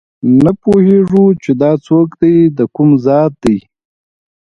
[0.43, 3.57] نه پوهېږو چې دا څوک دي دکوم ذات دي